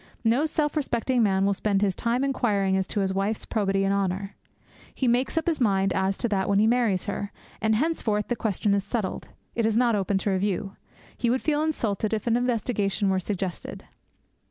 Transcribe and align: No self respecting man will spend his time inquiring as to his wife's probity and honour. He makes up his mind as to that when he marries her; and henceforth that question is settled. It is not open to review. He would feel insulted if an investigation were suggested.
No 0.23 0.47
self 0.47 0.75
respecting 0.75 1.21
man 1.21 1.45
will 1.45 1.53
spend 1.53 1.83
his 1.83 1.93
time 1.93 2.23
inquiring 2.23 2.75
as 2.75 2.87
to 2.87 3.01
his 3.01 3.13
wife's 3.13 3.45
probity 3.45 3.83
and 3.83 3.93
honour. 3.93 4.35
He 4.95 5.07
makes 5.07 5.37
up 5.37 5.45
his 5.45 5.61
mind 5.61 5.93
as 5.93 6.17
to 6.17 6.29
that 6.29 6.49
when 6.49 6.57
he 6.57 6.65
marries 6.65 7.03
her; 7.03 7.31
and 7.61 7.75
henceforth 7.75 8.27
that 8.29 8.37
question 8.37 8.73
is 8.73 8.83
settled. 8.83 9.27
It 9.53 9.63
is 9.67 9.77
not 9.77 9.93
open 9.95 10.17
to 10.17 10.31
review. 10.31 10.75
He 11.15 11.29
would 11.29 11.43
feel 11.43 11.61
insulted 11.61 12.13
if 12.15 12.25
an 12.25 12.35
investigation 12.35 13.11
were 13.11 13.19
suggested. 13.19 13.83